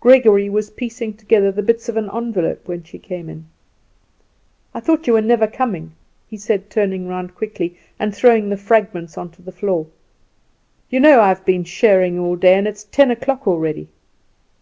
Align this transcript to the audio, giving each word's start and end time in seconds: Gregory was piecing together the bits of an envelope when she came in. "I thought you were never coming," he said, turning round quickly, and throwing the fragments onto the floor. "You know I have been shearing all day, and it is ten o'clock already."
Gregory 0.00 0.50
was 0.50 0.68
piecing 0.68 1.14
together 1.14 1.50
the 1.50 1.62
bits 1.62 1.88
of 1.88 1.96
an 1.96 2.10
envelope 2.12 2.68
when 2.68 2.82
she 2.82 2.98
came 2.98 3.30
in. 3.30 3.46
"I 4.74 4.80
thought 4.80 5.06
you 5.06 5.14
were 5.14 5.22
never 5.22 5.46
coming," 5.46 5.92
he 6.28 6.36
said, 6.36 6.68
turning 6.68 7.08
round 7.08 7.34
quickly, 7.34 7.78
and 7.98 8.14
throwing 8.14 8.50
the 8.50 8.58
fragments 8.58 9.16
onto 9.16 9.42
the 9.42 9.50
floor. 9.50 9.86
"You 10.90 11.00
know 11.00 11.22
I 11.22 11.28
have 11.30 11.46
been 11.46 11.64
shearing 11.64 12.18
all 12.18 12.36
day, 12.36 12.52
and 12.52 12.68
it 12.68 12.74
is 12.76 12.84
ten 12.84 13.10
o'clock 13.10 13.48
already." 13.48 13.88